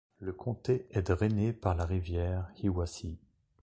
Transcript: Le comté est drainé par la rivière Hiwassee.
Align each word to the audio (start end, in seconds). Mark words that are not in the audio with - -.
Le 0.19 0.33
comté 0.33 0.87
est 0.89 1.03
drainé 1.03 1.53
par 1.53 1.75
la 1.75 1.85
rivière 1.85 2.49
Hiwassee. 2.57 3.19